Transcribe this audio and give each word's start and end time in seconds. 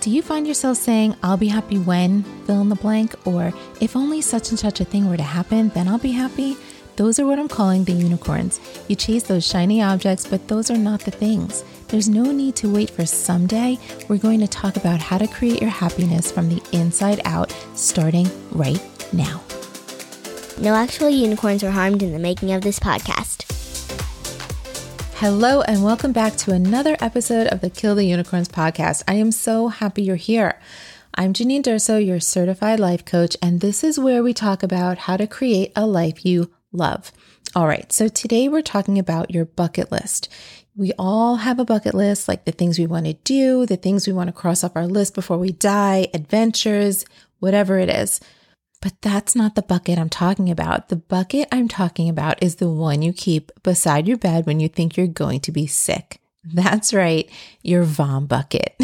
Do 0.00 0.10
you 0.10 0.22
find 0.22 0.46
yourself 0.46 0.78
saying, 0.78 1.16
I'll 1.24 1.36
be 1.36 1.48
happy 1.48 1.76
when, 1.76 2.22
fill 2.46 2.60
in 2.60 2.68
the 2.68 2.76
blank, 2.76 3.16
or 3.26 3.52
if 3.80 3.96
only 3.96 4.20
such 4.20 4.50
and 4.50 4.58
such 4.58 4.80
a 4.80 4.84
thing 4.84 5.08
were 5.08 5.16
to 5.16 5.24
happen, 5.24 5.70
then 5.70 5.88
I'll 5.88 5.98
be 5.98 6.12
happy? 6.12 6.56
Those 6.94 7.18
are 7.18 7.26
what 7.26 7.40
I'm 7.40 7.48
calling 7.48 7.82
the 7.82 7.92
unicorns. 7.92 8.60
You 8.86 8.94
chase 8.94 9.24
those 9.24 9.44
shiny 9.44 9.82
objects, 9.82 10.24
but 10.24 10.46
those 10.46 10.70
are 10.70 10.78
not 10.78 11.00
the 11.00 11.10
things. 11.10 11.64
There's 11.88 12.08
no 12.08 12.30
need 12.30 12.54
to 12.56 12.72
wait 12.72 12.90
for 12.90 13.06
someday. 13.06 13.76
We're 14.08 14.18
going 14.18 14.38
to 14.38 14.46
talk 14.46 14.76
about 14.76 15.00
how 15.00 15.18
to 15.18 15.26
create 15.26 15.60
your 15.60 15.70
happiness 15.70 16.30
from 16.30 16.48
the 16.48 16.62
inside 16.72 17.20
out, 17.24 17.52
starting 17.74 18.30
right 18.52 18.80
now. 19.12 19.42
No 20.60 20.76
actual 20.76 21.10
unicorns 21.10 21.64
were 21.64 21.72
harmed 21.72 22.04
in 22.04 22.12
the 22.12 22.20
making 22.20 22.52
of 22.52 22.62
this 22.62 22.78
podcast. 22.78 23.57
Hello, 25.20 25.62
and 25.62 25.82
welcome 25.82 26.12
back 26.12 26.36
to 26.36 26.52
another 26.52 26.96
episode 27.00 27.48
of 27.48 27.60
the 27.60 27.70
Kill 27.70 27.96
the 27.96 28.04
Unicorns 28.04 28.48
podcast. 28.48 29.02
I 29.08 29.14
am 29.14 29.32
so 29.32 29.66
happy 29.66 30.02
you're 30.02 30.14
here. 30.14 30.60
I'm 31.12 31.32
Janine 31.32 31.64
Durso, 31.64 31.98
your 31.98 32.20
certified 32.20 32.78
life 32.78 33.04
coach, 33.04 33.36
and 33.42 33.60
this 33.60 33.82
is 33.82 33.98
where 33.98 34.22
we 34.22 34.32
talk 34.32 34.62
about 34.62 34.96
how 34.96 35.16
to 35.16 35.26
create 35.26 35.72
a 35.74 35.88
life 35.88 36.24
you 36.24 36.52
love. 36.70 37.10
All 37.56 37.66
right, 37.66 37.90
so 37.90 38.06
today 38.06 38.48
we're 38.48 38.62
talking 38.62 38.96
about 38.96 39.32
your 39.32 39.44
bucket 39.44 39.90
list. 39.90 40.28
We 40.76 40.92
all 40.96 41.34
have 41.34 41.58
a 41.58 41.64
bucket 41.64 41.94
list, 41.94 42.28
like 42.28 42.44
the 42.44 42.52
things 42.52 42.78
we 42.78 42.86
want 42.86 43.06
to 43.06 43.14
do, 43.14 43.66
the 43.66 43.76
things 43.76 44.06
we 44.06 44.12
want 44.12 44.28
to 44.28 44.32
cross 44.32 44.62
off 44.62 44.76
our 44.76 44.86
list 44.86 45.16
before 45.16 45.36
we 45.38 45.50
die, 45.50 46.06
adventures, 46.14 47.04
whatever 47.40 47.80
it 47.80 47.88
is. 47.88 48.20
But 48.80 48.94
that's 49.02 49.34
not 49.34 49.54
the 49.54 49.62
bucket 49.62 49.98
I'm 49.98 50.08
talking 50.08 50.50
about. 50.50 50.88
The 50.88 50.96
bucket 50.96 51.48
I'm 51.50 51.68
talking 51.68 52.08
about 52.08 52.42
is 52.42 52.56
the 52.56 52.70
one 52.70 53.02
you 53.02 53.12
keep 53.12 53.50
beside 53.62 54.06
your 54.06 54.18
bed 54.18 54.46
when 54.46 54.60
you 54.60 54.68
think 54.68 54.96
you're 54.96 55.06
going 55.06 55.40
to 55.40 55.52
be 55.52 55.66
sick. 55.66 56.20
That's 56.44 56.94
right, 56.94 57.28
your 57.62 57.82
vom 57.82 58.26
bucket. 58.26 58.74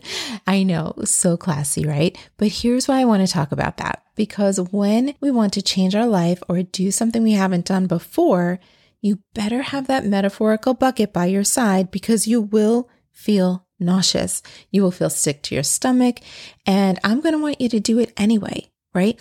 I 0.46 0.62
know, 0.62 0.94
so 1.04 1.36
classy, 1.36 1.86
right? 1.86 2.18
But 2.36 2.48
here's 2.48 2.88
why 2.88 3.00
I 3.00 3.04
want 3.04 3.26
to 3.26 3.32
talk 3.32 3.52
about 3.52 3.76
that. 3.78 4.02
Because 4.16 4.60
when 4.60 5.14
we 5.20 5.30
want 5.30 5.52
to 5.54 5.62
change 5.62 5.94
our 5.94 6.06
life 6.06 6.42
or 6.48 6.62
do 6.62 6.90
something 6.90 7.22
we 7.22 7.32
haven't 7.32 7.66
done 7.66 7.86
before, 7.86 8.60
you 9.00 9.20
better 9.34 9.62
have 9.62 9.86
that 9.86 10.04
metaphorical 10.04 10.74
bucket 10.74 11.12
by 11.12 11.26
your 11.26 11.44
side 11.44 11.90
because 11.90 12.26
you 12.26 12.40
will 12.40 12.88
feel 13.12 13.66
nauseous. 13.78 14.42
You 14.70 14.82
will 14.82 14.90
feel 14.90 15.10
sick 15.10 15.42
to 15.42 15.54
your 15.54 15.64
stomach. 15.64 16.20
And 16.66 16.98
I'm 17.04 17.20
going 17.20 17.34
to 17.34 17.42
want 17.42 17.60
you 17.60 17.68
to 17.70 17.80
do 17.80 17.98
it 17.98 18.12
anyway, 18.16 18.70
right? 18.94 19.18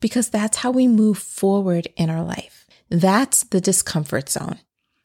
because 0.00 0.28
that's 0.28 0.58
how 0.58 0.70
we 0.70 0.86
move 0.86 1.18
forward 1.18 1.88
in 1.96 2.10
our 2.10 2.22
life. 2.22 2.66
That's 2.88 3.44
the 3.44 3.60
discomfort 3.60 4.28
zone. 4.28 4.58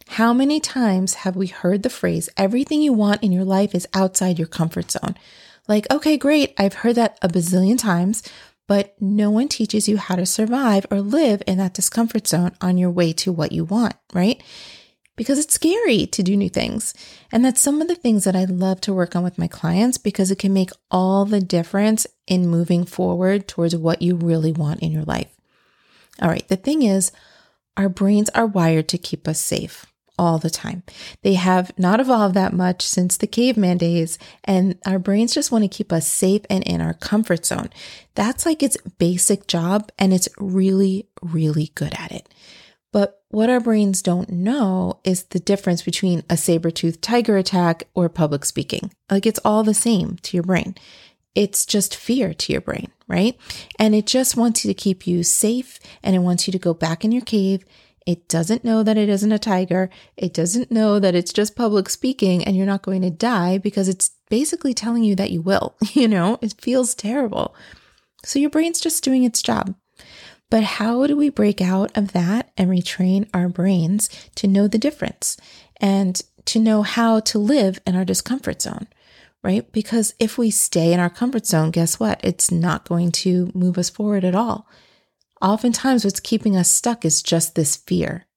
How 0.10 0.34
many 0.34 0.60
times 0.60 1.16
have 1.16 1.36
we 1.36 1.48
heard 1.48 1.84
the 1.84 1.90
phrase, 1.90 2.30
everything 2.36 2.82
you 2.82 2.94
want 2.94 3.24
in 3.24 3.32
your 3.32 3.46
life 3.46 3.74
is 3.74 3.88
outside 3.94 4.38
your 4.38 4.48
comfort 4.48 4.92
zone? 4.92 5.16
Like, 5.68 5.90
okay, 5.90 6.18
great. 6.18 6.54
I've 6.58 6.74
heard 6.76 6.96
that 6.96 7.18
a 7.22 7.30
bazillion 7.30 7.80
times, 7.80 8.24
but 8.68 8.94
no 9.02 9.32
one 9.32 9.48
teaches 9.48 9.88
you 9.88 9.98
how 9.98 10.16
to 10.16 10.26
survive 10.26 10.86
or 10.92 11.02
live 11.02 11.42
in 11.48 11.58
that 11.60 11.74
discomfort 11.74 12.28
zone 12.28 12.52
on 12.60 12.78
your 12.78 12.92
way 12.92 13.14
to 13.14 13.32
what 13.32 13.52
you 13.52 13.64
want, 13.64 13.96
right? 14.14 14.44
Because 15.16 15.38
it's 15.38 15.54
scary 15.54 16.06
to 16.08 16.24
do 16.24 16.36
new 16.36 16.50
things. 16.50 16.94
And 17.32 17.44
that's 17.44 17.62
some 17.62 17.82
of 17.82 17.88
the 17.88 17.96
things 17.96 18.24
that 18.24 18.36
I 18.36 18.46
love 18.46 18.82
to 18.82 18.94
work 18.94 19.16
on 19.16 19.24
with 19.24 19.38
my 19.38 19.48
clients 19.48 19.98
because 19.98 20.32
it 20.32 20.40
can 20.40 20.54
make 20.54 20.72
all 20.90 21.26
the 21.26 21.42
difference 21.42 22.08
in 22.28 22.48
moving 22.48 22.86
forward 22.86 23.48
towards 23.48 23.76
what 23.76 24.02
you 24.02 24.16
really 24.16 24.52
want 24.52 24.82
in 24.82 24.92
your 24.92 25.04
life. 25.04 25.30
All 26.22 26.30
right, 26.30 26.48
the 26.48 26.56
thing 26.56 26.84
is, 26.84 27.12
our 27.78 27.90
brains 27.90 28.30
are 28.30 28.46
wired 28.46 28.88
to 28.90 28.98
keep 28.98 29.28
us 29.28 29.40
safe 29.40 29.86
all 30.20 30.38
the 30.38 30.50
time. 30.50 30.84
They 31.24 31.34
have 31.34 31.78
not 31.80 32.00
evolved 32.00 32.36
that 32.36 32.54
much 32.54 32.86
since 32.86 33.18
the 33.18 33.28
caveman 33.28 33.78
days, 33.78 34.20
and 34.44 34.78
our 34.86 35.00
brains 35.00 35.34
just 35.34 35.52
want 35.52 35.64
to 35.64 35.68
keep 35.68 35.92
us 35.92 36.06
safe 36.06 36.42
and 36.50 36.64
in 36.64 36.80
our 36.80 36.94
comfort 36.94 37.46
zone. 37.46 37.70
That's 38.14 38.46
like 38.46 38.62
its 38.62 38.78
basic 39.00 39.48
job, 39.48 39.92
and 39.98 40.14
it's 40.14 40.30
really, 40.38 41.08
really 41.24 41.72
good 41.74 41.94
at 41.98 42.12
it. 42.12 42.30
What 43.32 43.50
our 43.50 43.62
brains 43.62 44.02
don't 44.02 44.30
know 44.30 45.00
is 45.06 45.24
the 45.24 45.40
difference 45.40 45.84
between 45.84 46.22
a 46.30 46.36
saber-toothed 46.36 47.02
tiger 47.02 47.38
attack 47.38 47.86
or 47.96 48.10
public 48.10 48.44
speaking. 48.44 48.92
Like 49.10 49.26
it's 49.26 49.40
all 49.46 49.64
the 49.64 49.74
same 49.74 50.18
to 50.24 50.36
your 50.36 50.44
brain. 50.44 50.76
It's 51.34 51.66
just 51.66 51.96
fear 51.96 52.34
to 52.34 52.52
your 52.52 52.60
brain, 52.60 52.92
right? 53.08 53.38
And 53.80 53.96
it 53.96 54.06
just 54.06 54.36
wants 54.36 54.66
you 54.66 54.70
to 54.70 54.74
keep 54.74 55.08
you 55.08 55.24
safe 55.24 55.80
and 56.04 56.14
it 56.14 56.20
wants 56.20 56.46
you 56.46 56.52
to 56.52 56.60
go 56.60 56.74
back 56.74 57.06
in 57.06 57.14
your 57.14 57.22
cave. 57.22 57.64
It 58.06 58.28
doesn't 58.28 58.66
know 58.66 58.84
that 58.84 58.98
it 58.98 59.08
isn't 59.08 59.32
a 59.32 59.40
tiger. 59.40 59.90
It 60.18 60.34
doesn't 60.34 60.70
know 60.70 61.00
that 61.00 61.16
it's 61.16 61.32
just 61.32 61.56
public 61.56 61.88
speaking 61.88 62.44
and 62.44 62.58
you're 62.58 62.66
not 62.66 62.82
going 62.82 63.02
to 63.04 63.10
die 63.10 63.58
because 63.58 63.88
it's 63.88 64.12
basically 64.30 64.74
telling 64.74 65.06
you 65.06 65.16
that 65.16 65.32
you 65.32 65.42
will. 65.42 65.78
You 65.94 66.10
know, 66.10 66.38
it 66.42 66.56
feels 66.60 66.94
terrible. 66.94 67.56
So 68.26 68.40
your 68.40 68.50
brain's 68.50 68.82
just 68.82 69.06
doing 69.06 69.24
its 69.24 69.42
job. 69.42 69.74
But 70.52 70.64
how 70.64 71.08
do 71.08 71.16
we 71.16 71.30
break 71.30 71.62
out 71.62 71.98
of 71.98 72.12
that 72.12 72.52
and 72.58 72.70
retrain 72.70 73.28
our 73.34 73.48
brains 73.48 74.10
to 74.36 74.48
know 74.48 74.68
the 74.68 74.78
difference 74.78 75.38
and 75.78 76.22
to 76.46 76.60
know 76.60 76.84
how 76.84 77.22
to 77.22 77.40
live 77.40 77.80
in 77.88 77.96
our 77.96 78.06
discomfort 78.06 78.62
zone? 78.62 78.88
Right? 79.44 79.72
Because 79.72 80.14
if 80.20 80.38
we 80.38 80.52
stay 80.52 80.94
in 80.94 81.00
our 81.00 81.10
comfort 81.10 81.48
zone, 81.48 81.72
guess 81.72 82.00
what? 82.00 82.20
It's 82.24 82.52
not 82.52 82.88
going 82.88 83.12
to 83.14 83.50
move 83.56 83.80
us 83.80 83.90
forward 83.90 84.24
at 84.24 84.36
all. 84.36 84.68
Oftentimes, 85.42 86.06
what's 86.06 86.20
keeping 86.20 86.56
us 86.56 86.70
stuck 86.70 87.04
is 87.06 87.24
just 87.24 87.56
this 87.56 87.76
fear, 87.76 88.28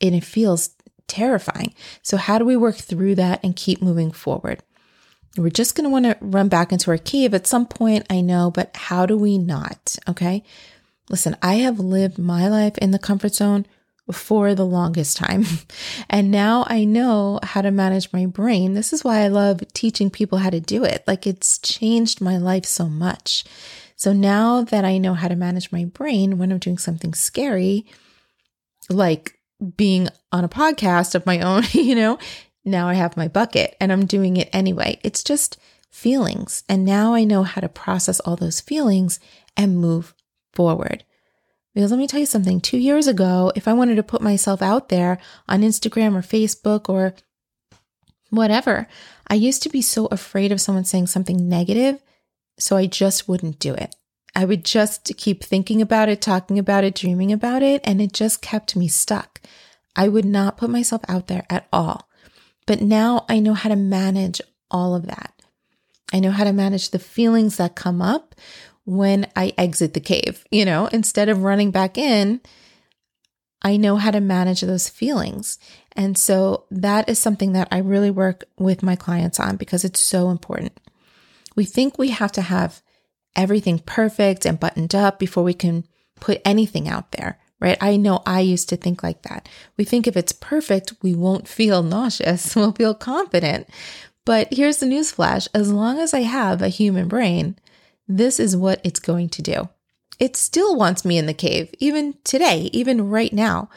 and 0.00 0.14
it 0.14 0.22
feels 0.22 0.70
terrifying. 1.08 1.74
So, 2.02 2.16
how 2.16 2.38
do 2.38 2.44
we 2.44 2.56
work 2.56 2.76
through 2.76 3.16
that 3.16 3.40
and 3.42 3.56
keep 3.56 3.82
moving 3.82 4.12
forward? 4.12 4.62
We're 5.36 5.50
just 5.50 5.74
going 5.74 5.84
to 5.84 5.90
want 5.90 6.04
to 6.04 6.16
run 6.20 6.48
back 6.48 6.70
into 6.70 6.92
our 6.92 6.98
cave 6.98 7.34
at 7.34 7.48
some 7.48 7.66
point, 7.66 8.06
I 8.08 8.20
know, 8.20 8.52
but 8.52 8.76
how 8.76 9.04
do 9.04 9.16
we 9.18 9.38
not? 9.38 9.96
Okay. 10.08 10.44
Listen, 11.08 11.36
I 11.42 11.54
have 11.54 11.78
lived 11.78 12.18
my 12.18 12.48
life 12.48 12.76
in 12.78 12.90
the 12.90 12.98
comfort 12.98 13.34
zone 13.34 13.66
for 14.12 14.54
the 14.54 14.66
longest 14.66 15.16
time. 15.16 15.44
And 16.08 16.30
now 16.30 16.64
I 16.68 16.84
know 16.84 17.40
how 17.42 17.62
to 17.62 17.70
manage 17.72 18.12
my 18.12 18.26
brain. 18.26 18.74
This 18.74 18.92
is 18.92 19.02
why 19.02 19.20
I 19.20 19.28
love 19.28 19.60
teaching 19.72 20.08
people 20.08 20.38
how 20.38 20.50
to 20.50 20.60
do 20.60 20.84
it. 20.84 21.02
Like 21.06 21.26
it's 21.26 21.58
changed 21.58 22.20
my 22.20 22.38
life 22.38 22.64
so 22.64 22.88
much. 22.88 23.44
So 23.96 24.12
now 24.12 24.62
that 24.62 24.84
I 24.84 24.98
know 24.98 25.14
how 25.14 25.26
to 25.28 25.34
manage 25.34 25.72
my 25.72 25.84
brain 25.84 26.38
when 26.38 26.52
I'm 26.52 26.58
doing 26.58 26.78
something 26.78 27.12
scary, 27.12 27.86
like 28.88 29.38
being 29.76 30.08
on 30.30 30.44
a 30.44 30.48
podcast 30.48 31.14
of 31.14 31.26
my 31.26 31.40
own, 31.40 31.64
you 31.72 31.96
know, 31.96 32.18
now 32.64 32.88
I 32.88 32.94
have 32.94 33.16
my 33.16 33.28
bucket 33.28 33.76
and 33.80 33.90
I'm 33.90 34.06
doing 34.06 34.36
it 34.36 34.48
anyway. 34.52 35.00
It's 35.02 35.24
just 35.24 35.58
feelings. 35.90 36.62
And 36.68 36.84
now 36.84 37.14
I 37.14 37.24
know 37.24 37.42
how 37.42 37.60
to 37.60 37.68
process 37.68 38.20
all 38.20 38.36
those 38.36 38.60
feelings 38.60 39.18
and 39.56 39.78
move 39.78 40.14
forward. 40.56 41.04
Because 41.74 41.90
let 41.90 41.98
me 41.98 42.06
tell 42.06 42.20
you 42.20 42.26
something, 42.26 42.60
two 42.60 42.78
years 42.78 43.06
ago, 43.06 43.52
if 43.54 43.68
I 43.68 43.74
wanted 43.74 43.96
to 43.96 44.02
put 44.02 44.22
myself 44.22 44.62
out 44.62 44.88
there 44.88 45.18
on 45.46 45.60
Instagram 45.60 46.16
or 46.16 46.22
Facebook 46.22 46.88
or 46.88 47.14
whatever, 48.30 48.88
I 49.28 49.34
used 49.34 49.62
to 49.62 49.68
be 49.68 49.82
so 49.82 50.06
afraid 50.06 50.52
of 50.52 50.60
someone 50.60 50.84
saying 50.84 51.08
something 51.08 51.48
negative. 51.48 52.02
So 52.58 52.76
I 52.76 52.86
just 52.86 53.28
wouldn't 53.28 53.58
do 53.58 53.74
it. 53.74 53.94
I 54.34 54.46
would 54.46 54.64
just 54.64 55.12
keep 55.18 55.44
thinking 55.44 55.82
about 55.82 56.08
it, 56.08 56.22
talking 56.22 56.58
about 56.58 56.84
it, 56.84 56.94
dreaming 56.94 57.30
about 57.30 57.62
it, 57.62 57.82
and 57.84 58.00
it 58.00 58.12
just 58.12 58.40
kept 58.40 58.74
me 58.74 58.88
stuck. 58.88 59.42
I 59.94 60.08
would 60.08 60.24
not 60.24 60.56
put 60.56 60.70
myself 60.70 61.02
out 61.08 61.26
there 61.26 61.44
at 61.50 61.68
all. 61.72 62.08
But 62.66 62.80
now 62.80 63.26
I 63.28 63.38
know 63.38 63.54
how 63.54 63.68
to 63.68 63.76
manage 63.76 64.40
all 64.70 64.94
of 64.94 65.06
that. 65.06 65.32
I 66.12 66.20
know 66.20 66.30
how 66.30 66.44
to 66.44 66.52
manage 66.52 66.90
the 66.90 66.98
feelings 66.98 67.56
that 67.56 67.76
come 67.76 68.00
up 68.00 68.34
when 68.86 69.30
I 69.36 69.52
exit 69.58 69.92
the 69.92 70.00
cave. 70.00 70.44
You 70.50 70.64
know, 70.64 70.86
instead 70.86 71.28
of 71.28 71.42
running 71.42 71.70
back 71.70 71.98
in, 71.98 72.40
I 73.62 73.76
know 73.76 73.96
how 73.96 74.12
to 74.12 74.20
manage 74.20 74.62
those 74.62 74.88
feelings. 74.88 75.58
And 75.92 76.16
so 76.16 76.64
that 76.70 77.08
is 77.08 77.18
something 77.18 77.52
that 77.52 77.68
I 77.70 77.78
really 77.78 78.10
work 78.10 78.44
with 78.58 78.82
my 78.82 78.96
clients 78.96 79.40
on 79.40 79.56
because 79.56 79.84
it's 79.84 80.00
so 80.00 80.30
important. 80.30 80.78
We 81.56 81.64
think 81.64 81.98
we 81.98 82.10
have 82.10 82.32
to 82.32 82.42
have 82.42 82.82
everything 83.34 83.78
perfect 83.80 84.46
and 84.46 84.60
buttoned 84.60 84.94
up 84.94 85.18
before 85.18 85.42
we 85.42 85.54
can 85.54 85.84
put 86.20 86.40
anything 86.44 86.88
out 86.88 87.12
there, 87.12 87.38
right? 87.60 87.76
I 87.80 87.96
know 87.96 88.22
I 88.24 88.40
used 88.40 88.68
to 88.70 88.76
think 88.76 89.02
like 89.02 89.22
that. 89.22 89.48
We 89.76 89.84
think 89.84 90.06
if 90.06 90.16
it's 90.16 90.32
perfect, 90.32 90.94
we 91.02 91.14
won't 91.14 91.48
feel 91.48 91.82
nauseous, 91.82 92.54
we'll 92.56 92.72
feel 92.72 92.94
confident. 92.94 93.68
But 94.24 94.52
here's 94.52 94.78
the 94.78 94.86
newsflash 94.86 95.48
as 95.54 95.72
long 95.72 95.98
as 95.98 96.12
I 96.12 96.20
have 96.20 96.60
a 96.60 96.68
human 96.68 97.08
brain, 97.08 97.56
this 98.08 98.38
is 98.38 98.56
what 98.56 98.80
it's 98.84 99.00
going 99.00 99.28
to 99.30 99.42
do. 99.42 99.68
It 100.18 100.36
still 100.36 100.76
wants 100.76 101.04
me 101.04 101.18
in 101.18 101.26
the 101.26 101.34
cave, 101.34 101.70
even 101.78 102.14
today, 102.24 102.70
even 102.72 103.10
right 103.10 103.32
now. 103.32 103.68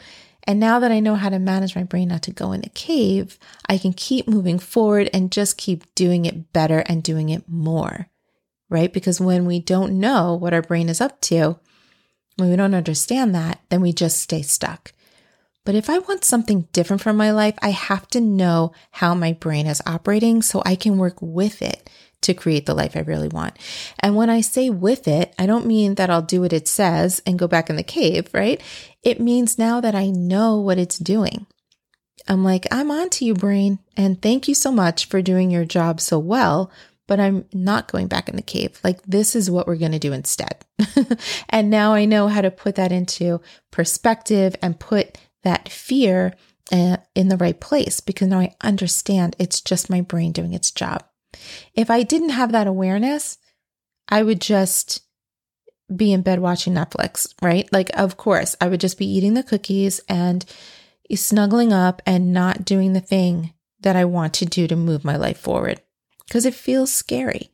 And 0.44 0.58
now 0.58 0.78
that 0.78 0.90
I 0.90 1.00
know 1.00 1.16
how 1.16 1.28
to 1.28 1.38
manage 1.38 1.76
my 1.76 1.82
brain 1.82 2.08
not 2.08 2.22
to 2.22 2.30
go 2.30 2.52
in 2.52 2.62
the 2.62 2.70
cave, 2.70 3.38
I 3.68 3.76
can 3.76 3.92
keep 3.92 4.26
moving 4.26 4.58
forward 4.58 5.10
and 5.12 5.30
just 5.30 5.58
keep 5.58 5.94
doing 5.94 6.24
it 6.24 6.52
better 6.52 6.80
and 6.80 7.02
doing 7.02 7.28
it 7.28 7.44
more, 7.46 8.08
right? 8.70 8.92
Because 8.92 9.20
when 9.20 9.44
we 9.44 9.60
don't 9.60 10.00
know 10.00 10.34
what 10.34 10.54
our 10.54 10.62
brain 10.62 10.88
is 10.88 11.00
up 11.00 11.20
to, 11.22 11.58
when 12.36 12.48
we 12.48 12.56
don't 12.56 12.74
understand 12.74 13.34
that, 13.34 13.60
then 13.68 13.82
we 13.82 13.92
just 13.92 14.16
stay 14.16 14.40
stuck. 14.40 14.92
But 15.66 15.74
if 15.74 15.90
I 15.90 15.98
want 15.98 16.24
something 16.24 16.68
different 16.72 17.02
from 17.02 17.18
my 17.18 17.32
life, 17.32 17.54
I 17.60 17.70
have 17.70 18.08
to 18.08 18.20
know 18.20 18.72
how 18.92 19.14
my 19.14 19.34
brain 19.34 19.66
is 19.66 19.82
operating 19.84 20.40
so 20.40 20.62
I 20.64 20.74
can 20.74 20.96
work 20.96 21.18
with 21.20 21.60
it 21.60 21.90
to 22.22 22.34
create 22.34 22.66
the 22.66 22.74
life 22.74 22.96
I 22.96 23.00
really 23.00 23.28
want. 23.28 23.56
And 24.00 24.14
when 24.14 24.30
I 24.30 24.40
say 24.40 24.70
with 24.70 25.08
it, 25.08 25.34
I 25.38 25.46
don't 25.46 25.66
mean 25.66 25.94
that 25.94 26.10
I'll 26.10 26.22
do 26.22 26.42
what 26.42 26.52
it 26.52 26.68
says 26.68 27.22
and 27.26 27.38
go 27.38 27.48
back 27.48 27.70
in 27.70 27.76
the 27.76 27.82
cave, 27.82 28.28
right? 28.32 28.60
It 29.02 29.20
means 29.20 29.58
now 29.58 29.80
that 29.80 29.94
I 29.94 30.10
know 30.10 30.58
what 30.58 30.78
it's 30.78 30.98
doing. 30.98 31.46
I'm 32.28 32.44
like, 32.44 32.66
I'm 32.70 32.90
on 32.90 33.10
to 33.10 33.24
you, 33.24 33.34
brain. 33.34 33.78
And 33.96 34.20
thank 34.20 34.46
you 34.46 34.54
so 34.54 34.70
much 34.70 35.06
for 35.06 35.22
doing 35.22 35.50
your 35.50 35.64
job 35.64 36.00
so 36.00 36.18
well. 36.18 36.70
But 37.06 37.18
I'm 37.18 37.46
not 37.52 37.90
going 37.90 38.06
back 38.06 38.28
in 38.28 38.36
the 38.36 38.42
cave. 38.42 38.78
Like, 38.84 39.02
this 39.02 39.34
is 39.34 39.50
what 39.50 39.66
we're 39.66 39.74
going 39.74 39.90
to 39.92 39.98
do 39.98 40.12
instead. 40.12 40.64
and 41.48 41.68
now 41.68 41.92
I 41.92 42.04
know 42.04 42.28
how 42.28 42.40
to 42.40 42.52
put 42.52 42.76
that 42.76 42.92
into 42.92 43.40
perspective 43.72 44.54
and 44.62 44.78
put 44.78 45.18
that 45.42 45.68
fear 45.68 46.34
uh, 46.70 46.98
in 47.16 47.28
the 47.28 47.36
right 47.36 47.58
place 47.58 48.00
because 48.00 48.28
now 48.28 48.38
I 48.38 48.54
understand 48.60 49.34
it's 49.40 49.60
just 49.60 49.90
my 49.90 50.02
brain 50.02 50.30
doing 50.30 50.52
its 50.52 50.70
job. 50.70 51.02
If 51.74 51.90
I 51.90 52.02
didn't 52.02 52.30
have 52.30 52.52
that 52.52 52.66
awareness, 52.66 53.38
I 54.08 54.22
would 54.22 54.40
just 54.40 55.02
be 55.94 56.12
in 56.12 56.22
bed 56.22 56.38
watching 56.38 56.74
Netflix, 56.74 57.34
right? 57.42 57.70
Like, 57.72 57.90
of 57.94 58.16
course, 58.16 58.56
I 58.60 58.68
would 58.68 58.80
just 58.80 58.98
be 58.98 59.06
eating 59.06 59.34
the 59.34 59.42
cookies 59.42 60.00
and 60.08 60.44
snuggling 61.14 61.72
up 61.72 62.00
and 62.06 62.32
not 62.32 62.64
doing 62.64 62.92
the 62.92 63.00
thing 63.00 63.52
that 63.80 63.96
I 63.96 64.04
want 64.04 64.34
to 64.34 64.46
do 64.46 64.66
to 64.68 64.76
move 64.76 65.04
my 65.04 65.16
life 65.16 65.38
forward 65.38 65.80
because 66.26 66.46
it 66.46 66.54
feels 66.54 66.92
scary. 66.92 67.50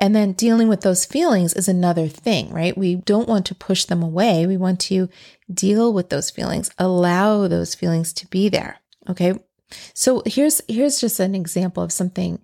And 0.00 0.14
then 0.14 0.32
dealing 0.32 0.68
with 0.68 0.80
those 0.80 1.04
feelings 1.04 1.54
is 1.54 1.68
another 1.68 2.08
thing, 2.08 2.50
right? 2.50 2.76
We 2.76 2.96
don't 2.96 3.28
want 3.28 3.46
to 3.46 3.54
push 3.54 3.84
them 3.84 4.02
away. 4.02 4.46
We 4.46 4.56
want 4.56 4.80
to 4.80 5.08
deal 5.52 5.92
with 5.92 6.10
those 6.10 6.30
feelings, 6.30 6.70
allow 6.78 7.46
those 7.46 7.74
feelings 7.74 8.12
to 8.14 8.26
be 8.26 8.48
there. 8.48 8.80
Okay. 9.08 9.34
So 9.94 10.22
here's, 10.26 10.60
here's 10.68 11.00
just 11.00 11.20
an 11.20 11.34
example 11.34 11.82
of 11.82 11.92
something 11.92 12.40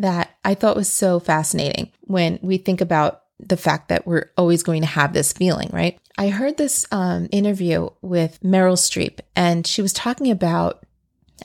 that 0.00 0.36
I 0.44 0.54
thought 0.54 0.76
was 0.76 0.92
so 0.92 1.20
fascinating 1.20 1.92
when 2.02 2.38
we 2.42 2.58
think 2.58 2.80
about 2.80 3.22
the 3.38 3.56
fact 3.56 3.88
that 3.88 4.06
we're 4.06 4.30
always 4.36 4.62
going 4.62 4.82
to 4.82 4.86
have 4.86 5.12
this 5.12 5.32
feeling, 5.32 5.70
right? 5.72 5.98
I 6.18 6.28
heard 6.28 6.56
this 6.56 6.86
um, 6.92 7.28
interview 7.32 7.88
with 8.02 8.38
Meryl 8.42 8.76
Streep, 8.76 9.20
and 9.34 9.66
she 9.66 9.80
was 9.80 9.92
talking 9.92 10.30
about 10.30 10.84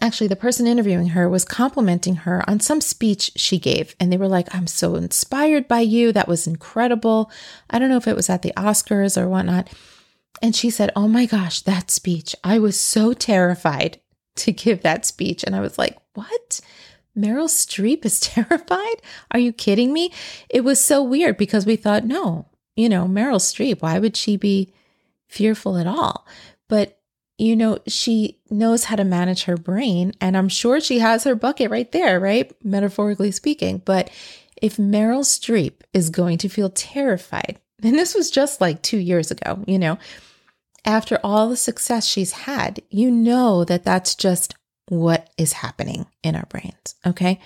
actually 0.02 0.28
the 0.28 0.36
person 0.36 0.68
interviewing 0.68 1.10
her 1.10 1.30
was 1.30 1.46
complimenting 1.46 2.16
her 2.18 2.48
on 2.50 2.60
some 2.60 2.82
speech 2.82 3.32
she 3.36 3.58
gave. 3.58 3.96
And 4.00 4.12
they 4.12 4.18
were 4.18 4.28
like, 4.28 4.54
I'm 4.54 4.68
so 4.68 4.96
inspired 4.96 5.68
by 5.68 5.82
you. 5.82 6.12
That 6.12 6.28
was 6.28 6.48
incredible. 6.48 7.32
I 7.70 7.80
don't 7.80 7.90
know 7.90 7.98
if 7.98 8.08
it 8.08 8.16
was 8.16 8.30
at 8.30 8.42
the 8.42 8.54
Oscars 8.58 9.20
or 9.20 9.30
whatnot. 9.30 9.70
And 10.42 10.56
she 10.56 10.70
said, 10.70 10.92
Oh 10.96 11.08
my 11.08 11.26
gosh, 11.26 11.62
that 11.62 11.90
speech. 11.92 12.36
I 12.44 12.60
was 12.60 12.80
so 12.80 13.14
terrified 13.14 14.00
to 14.38 14.52
give 14.52 14.82
that 14.82 15.06
speech. 15.06 15.44
And 15.44 15.56
I 15.56 15.62
was 15.62 15.78
like, 15.78 15.98
What? 16.14 16.60
Meryl 17.18 17.48
Streep 17.48 18.06
is 18.06 18.20
terrified? 18.20 19.02
Are 19.32 19.40
you 19.40 19.54
kidding 19.54 19.94
me? 19.94 20.12
It 20.50 20.62
was 20.62 20.84
so 20.84 21.04
weird 21.04 21.38
because 21.38 21.66
we 21.66 21.76
thought, 21.76 22.06
no, 22.06 22.48
you 22.76 22.90
know, 22.90 23.06
Meryl 23.06 23.40
Streep, 23.40 23.82
why 23.82 24.00
would 24.00 24.18
she 24.18 24.38
be 24.38 24.74
fearful 25.28 25.78
at 25.78 25.88
all? 25.88 26.26
But, 26.68 27.00
you 27.38 27.56
know, 27.56 27.80
she 27.88 28.40
knows 28.50 28.86
how 28.86 28.96
to 28.96 29.04
manage 29.04 29.44
her 29.44 29.58
brain. 29.58 30.14
And 30.20 30.36
I'm 30.36 30.50
sure 30.50 30.80
she 30.80 31.00
has 31.00 31.24
her 31.24 31.36
bucket 31.36 31.72
right 31.72 31.92
there, 31.92 32.20
right? 32.20 32.52
Metaphorically 32.64 33.32
speaking. 33.32 33.82
But 33.84 34.10
if 34.62 34.78
Meryl 34.78 35.24
Streep 35.24 35.82
is 35.94 36.10
going 36.10 36.38
to 36.40 36.50
feel 36.50 36.70
terrified, 36.70 37.60
and 37.84 37.96
this 37.96 38.16
was 38.16 38.32
just 38.32 38.62
like 38.62 38.82
two 38.82 38.98
years 38.98 39.32
ago, 39.32 39.64
you 39.68 39.80
know, 39.80 39.98
after 40.86 41.20
all 41.24 41.50
the 41.50 41.58
success 41.58 42.06
she's 42.06 42.32
had, 42.32 42.82
you 42.90 43.10
know 43.10 43.66
that 43.66 43.84
that's 43.84 44.16
just 44.16 44.56
what 44.88 45.30
is 45.38 45.54
happening 45.54 46.06
in 46.24 46.36
our 46.36 46.46
brains. 46.48 46.96
Okay. 47.06 47.40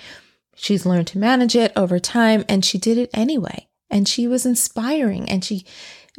She's 0.56 0.86
learned 0.86 1.08
to 1.08 1.18
manage 1.18 1.56
it 1.56 1.72
over 1.76 2.00
time 2.00 2.44
and 2.50 2.66
she 2.66 2.78
did 2.78 2.98
it 2.98 3.10
anyway. 3.14 3.68
And 3.90 4.08
she 4.08 4.28
was 4.28 4.46
inspiring 4.46 5.30
and 5.30 5.44
she 5.44 5.66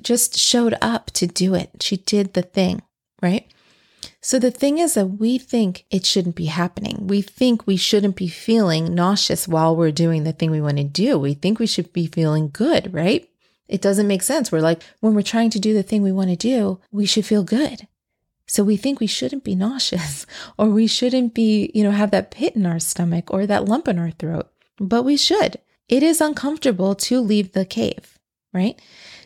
just 0.03 0.39
showed 0.39 0.77
up 0.81 1.11
to 1.13 1.27
do 1.27 1.55
it. 1.55 1.71
She 1.81 1.99
did 1.99 2.35
the 2.35 2.43
thing, 2.43 2.83
right? 3.23 3.47
So 4.23 4.39
the 4.39 4.51
thing 4.51 4.79
is 4.79 4.95
that 4.95 5.07
we 5.07 5.39
think 5.39 5.85
it 5.91 6.05
shouldn't 6.05 6.37
be 6.37 6.47
happening. 6.47 7.07
We 7.07 7.23
think 7.23 7.67
we 7.67 7.77
shouldn't 7.77 8.17
be 8.17 8.29
feeling 8.29 8.95
nauseous 8.95 9.47
while 9.47 9.77
we're 9.77 9.93
doing 9.93 10.25
the 10.25 10.33
thing 10.33 10.51
we 10.51 10.61
want 10.61 10.79
to 10.79 10.85
do. 10.85 11.19
We 11.19 11.35
think 11.35 11.59
we 11.59 11.67
should 11.67 11.93
be 11.93 12.07
feeling 12.07 12.51
good, 12.51 12.93
right? 12.93 13.29
It 13.69 13.81
doesn't 13.81 14.09
make 14.09 14.23
sense. 14.23 14.51
We're 14.51 14.61
like, 14.61 14.83
when 15.01 15.15
we're 15.15 15.23
trying 15.23 15.51
to 15.51 15.61
do 15.61 15.73
the 15.73 15.83
thing 15.83 16.03
we 16.03 16.13
want 16.13 16.31
to 16.31 16.37
do, 16.37 16.81
we 16.91 17.07
should 17.07 17.25
feel 17.25 17.45
good. 17.45 17.87
So 18.51 18.65
we 18.65 18.77
think 18.77 18.99
we 18.99 19.07
shouldn't 19.07 19.45
be 19.45 19.55
nauseous 19.55 20.27
or 20.59 20.67
we 20.71 20.89
shouldn't 20.89 21.35
be, 21.35 21.71
you 21.73 21.85
know, 21.85 21.93
have 21.93 22.11
that 22.11 22.33
pit 22.33 22.57
in 22.57 22.67
our 22.67 22.81
stomach 22.81 23.31
or 23.31 23.47
that 23.47 23.67
lump 23.67 23.87
in 23.87 23.97
our 23.97 24.11
throat, 24.11 24.49
but 24.81 25.05
we 25.05 25.17
should. 25.17 25.59
It 25.89 26.03
is 26.03 26.21
uncomfortable 26.21 26.97
to 26.97 27.21
leave 27.21 27.53
the 27.53 27.65
cave, 27.65 28.19
right? 28.53 28.81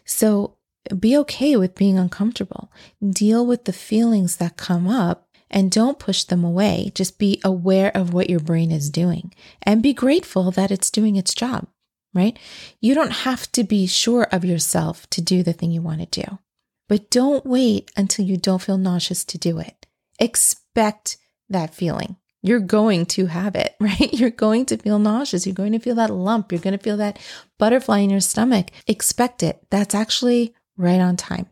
So 0.05 0.59
be 1.00 1.17
okay 1.17 1.56
with 1.56 1.75
being 1.75 1.99
uncomfortable. 1.99 2.71
Deal 3.03 3.47
with 3.47 3.65
the 3.65 3.73
feelings 3.73 4.37
that 4.37 4.59
come 4.59 4.87
up 4.87 5.27
and 5.50 5.70
don't 5.70 5.99
push 5.99 6.25
them 6.25 6.44
away. 6.44 6.93
Just 6.94 7.19
be 7.19 7.41
aware 7.43 7.97
of 7.97 8.12
what 8.12 8.29
your 8.29 8.41
brain 8.41 8.70
is 8.70 8.91
doing 8.91 9.32
and 9.62 9.82
be 9.82 9.94
grateful 9.94 10.50
that 10.50 10.70
it's 10.70 10.91
doing 10.91 11.17
its 11.17 11.32
job, 11.32 11.67
right? 12.12 12.38
You 12.79 12.94
don't 12.94 13.25
have 13.25 13.50
to 13.53 13.65
be 13.65 13.87
sure 13.87 14.29
of 14.31 14.44
yourself 14.44 15.09
to 15.11 15.23
do 15.23 15.43
the 15.43 15.55
thing 15.55 15.70
you 15.70 15.81
want 15.81 16.00
to 16.12 16.20
do. 16.20 16.38
But 16.88 17.10
don't 17.10 17.46
wait 17.46 17.90
until 17.96 18.25
you 18.25 18.36
don't 18.36 18.62
feel 18.62 18.78
nauseous 18.78 19.25
to 19.26 19.38
do 19.38 19.58
it. 19.58 19.86
Expect 20.19 21.16
that 21.48 21.75
feeling. 21.75 22.16
You're 22.42 22.60
going 22.60 23.06
to 23.06 23.26
have 23.26 23.54
it, 23.54 23.75
right? 23.81 24.12
You're 24.12 24.31
going 24.31 24.66
to 24.66 24.76
feel 24.76 24.98
nauseous. 24.98 25.46
You're 25.46 25.54
going 25.54 25.72
to 25.72 25.78
feel 25.78 25.94
that 25.96 26.10
lump. 26.10 26.52
You're 26.52 26.60
going 26.60 26.76
to 26.76 26.82
feel 26.82 26.98
that 26.98 27.19
butterfly 27.58 28.00
in 28.00 28.10
your 28.10 28.20
stomach. 28.20 28.70
Expect 28.86 29.42
it. 29.42 29.64
That's 29.70 29.94
actually 29.94 30.54
right 30.76 31.00
on 31.00 31.16
time. 31.16 31.46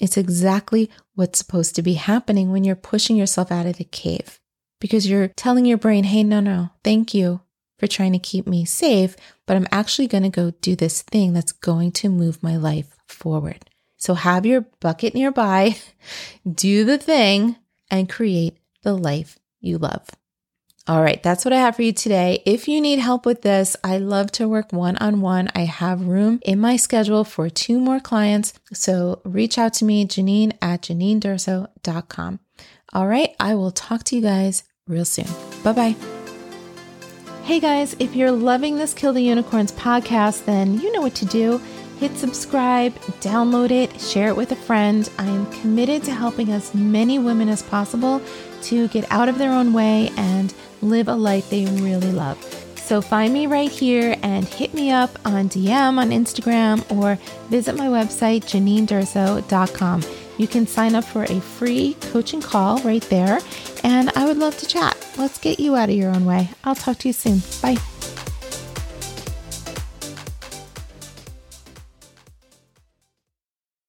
It's 0.00 0.16
exactly 0.16 0.90
what's 1.14 1.38
supposed 1.38 1.74
to 1.76 1.82
be 1.82 1.94
happening 1.94 2.50
when 2.50 2.64
you're 2.64 2.76
pushing 2.76 3.16
yourself 3.16 3.52
out 3.52 3.66
of 3.66 3.76
the 3.76 3.84
cave 3.84 4.40
because 4.80 5.08
you're 5.08 5.28
telling 5.28 5.66
your 5.66 5.78
brain, 5.78 6.04
hey, 6.04 6.24
no, 6.24 6.40
no, 6.40 6.70
thank 6.82 7.12
you 7.12 7.42
for 7.78 7.86
trying 7.86 8.12
to 8.12 8.18
keep 8.18 8.46
me 8.46 8.64
safe, 8.64 9.16
but 9.46 9.56
I'm 9.56 9.68
actually 9.70 10.06
going 10.06 10.22
to 10.22 10.28
go 10.30 10.52
do 10.62 10.74
this 10.74 11.02
thing 11.02 11.32
that's 11.32 11.52
going 11.52 11.92
to 11.92 12.08
move 12.08 12.42
my 12.42 12.56
life 12.56 12.96
forward. 13.08 13.69
So 14.00 14.14
have 14.14 14.46
your 14.46 14.62
bucket 14.80 15.14
nearby, 15.14 15.76
do 16.52 16.84
the 16.84 16.98
thing, 16.98 17.56
and 17.90 18.08
create 18.08 18.56
the 18.82 18.94
life 18.94 19.38
you 19.60 19.78
love. 19.78 20.08
All 20.88 21.02
right, 21.02 21.22
that's 21.22 21.44
what 21.44 21.52
I 21.52 21.58
have 21.58 21.76
for 21.76 21.82
you 21.82 21.92
today. 21.92 22.42
If 22.46 22.66
you 22.66 22.80
need 22.80 22.98
help 22.98 23.26
with 23.26 23.42
this, 23.42 23.76
I 23.84 23.98
love 23.98 24.32
to 24.32 24.48
work 24.48 24.72
one 24.72 24.96
on 24.96 25.20
one. 25.20 25.48
I 25.54 25.60
have 25.60 26.06
room 26.06 26.40
in 26.42 26.58
my 26.58 26.76
schedule 26.76 27.22
for 27.22 27.50
two 27.50 27.78
more 27.78 28.00
clients. 28.00 28.54
So 28.72 29.20
reach 29.24 29.58
out 29.58 29.74
to 29.74 29.84
me, 29.84 30.06
Janine 30.06 30.56
at 30.62 30.82
JanineDurso.com. 30.82 32.40
All 32.92 33.06
right, 33.06 33.36
I 33.38 33.54
will 33.54 33.70
talk 33.70 34.02
to 34.04 34.16
you 34.16 34.22
guys 34.22 34.64
real 34.88 35.04
soon. 35.04 35.26
Bye 35.62 35.72
bye. 35.72 35.96
Hey 37.44 37.60
guys, 37.60 37.94
if 37.98 38.16
you're 38.16 38.32
loving 38.32 38.78
this 38.78 38.94
Kill 38.94 39.12
the 39.12 39.22
Unicorns 39.22 39.72
podcast, 39.72 40.46
then 40.46 40.80
you 40.80 40.90
know 40.92 41.02
what 41.02 41.14
to 41.16 41.26
do 41.26 41.60
hit 42.00 42.16
subscribe, 42.16 42.94
download 43.20 43.70
it, 43.70 44.00
share 44.00 44.28
it 44.28 44.36
with 44.36 44.50
a 44.52 44.56
friend. 44.56 45.08
I 45.18 45.26
am 45.26 45.44
committed 45.60 46.02
to 46.04 46.14
helping 46.14 46.50
as 46.50 46.74
many 46.74 47.18
women 47.18 47.50
as 47.50 47.62
possible 47.62 48.22
to 48.62 48.88
get 48.88 49.04
out 49.12 49.28
of 49.28 49.36
their 49.36 49.52
own 49.52 49.74
way 49.74 50.10
and 50.16 50.54
live 50.80 51.08
a 51.08 51.14
life 51.14 51.50
they 51.50 51.66
really 51.66 52.10
love. 52.10 52.42
So 52.76 53.02
find 53.02 53.34
me 53.34 53.46
right 53.46 53.70
here 53.70 54.16
and 54.22 54.46
hit 54.46 54.72
me 54.72 54.90
up 54.90 55.10
on 55.26 55.50
DM 55.50 55.98
on 55.98 56.08
Instagram 56.08 56.90
or 56.90 57.16
visit 57.50 57.76
my 57.76 57.88
website, 57.88 58.44
JanineDurso.com. 58.44 60.02
You 60.38 60.48
can 60.48 60.66
sign 60.66 60.94
up 60.94 61.04
for 61.04 61.24
a 61.24 61.38
free 61.38 61.98
coaching 62.00 62.40
call 62.40 62.78
right 62.78 63.02
there, 63.02 63.40
and 63.84 64.10
I 64.16 64.24
would 64.24 64.38
love 64.38 64.56
to 64.56 64.66
chat. 64.66 64.96
Let's 65.18 65.38
get 65.38 65.60
you 65.60 65.76
out 65.76 65.90
of 65.90 65.94
your 65.94 66.10
own 66.10 66.24
way. 66.24 66.48
I'll 66.64 66.74
talk 66.74 66.96
to 67.00 67.08
you 67.08 67.12
soon. 67.12 67.42
Bye. 67.60 67.80